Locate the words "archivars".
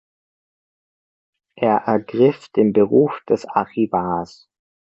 3.45-4.49